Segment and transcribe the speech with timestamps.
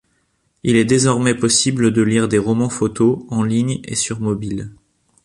[0.63, 4.71] Il est désormais possible de lire des romans-photos en ligne et sur mobile.